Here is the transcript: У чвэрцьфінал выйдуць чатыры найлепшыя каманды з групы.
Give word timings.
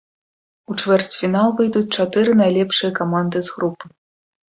У 0.73 0.77
чвэрцьфінал 0.83 1.53
выйдуць 1.61 1.85
чатыры 1.97 2.31
найлепшыя 2.43 2.91
каманды 3.01 3.47
з 3.47 3.61
групы. 3.61 3.97